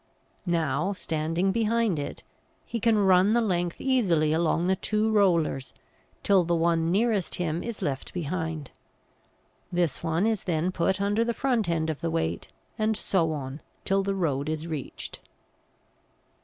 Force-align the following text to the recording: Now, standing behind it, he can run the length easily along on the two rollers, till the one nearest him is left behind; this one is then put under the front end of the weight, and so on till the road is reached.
Now, 0.47 0.93
standing 0.93 1.51
behind 1.51 1.99
it, 1.99 2.23
he 2.65 2.79
can 2.79 2.97
run 2.97 3.33
the 3.33 3.39
length 3.39 3.75
easily 3.77 4.33
along 4.33 4.61
on 4.61 4.67
the 4.67 4.75
two 4.75 5.11
rollers, 5.11 5.75
till 6.23 6.43
the 6.43 6.55
one 6.55 6.89
nearest 6.91 7.35
him 7.35 7.61
is 7.61 7.83
left 7.83 8.11
behind; 8.11 8.71
this 9.71 10.01
one 10.01 10.25
is 10.25 10.45
then 10.45 10.71
put 10.71 10.99
under 10.99 11.23
the 11.23 11.35
front 11.35 11.69
end 11.69 11.91
of 11.91 12.01
the 12.01 12.09
weight, 12.09 12.47
and 12.79 12.97
so 12.97 13.31
on 13.31 13.61
till 13.85 14.01
the 14.01 14.15
road 14.15 14.49
is 14.49 14.65
reached. 14.65 15.21